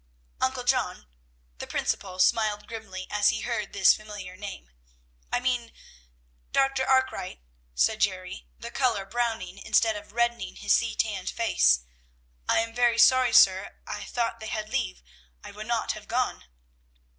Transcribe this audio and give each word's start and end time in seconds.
Uncle 0.41 0.63
John 0.63 1.05
(the 1.59 1.67
principal 1.67 2.17
smiled 2.17 2.65
grimly 2.67 3.05
as 3.11 3.29
he 3.29 3.41
heard 3.41 3.71
this 3.71 3.93
familiar 3.93 4.35
name), 4.35 4.71
I 5.31 5.39
mean 5.39 5.71
Dr. 6.51 6.87
Arkwright," 6.87 7.39
said 7.75 8.01
Jerry, 8.01 8.47
the 8.57 8.71
color 8.71 9.05
browning, 9.05 9.59
instead 9.59 9.95
of 9.95 10.11
reddening 10.13 10.55
his 10.55 10.73
sea 10.73 10.95
tanned 10.95 11.29
face, 11.29 11.81
"I 12.49 12.61
am 12.61 12.73
very 12.73 12.97
sorry, 12.97 13.31
sir; 13.33 13.75
I 13.85 14.03
thought 14.05 14.39
they 14.39 14.47
had 14.47 14.69
leave; 14.71 15.03
I 15.43 15.51
would 15.51 15.67
not 15.67 15.91
have 15.91 16.07
gone." 16.07 16.45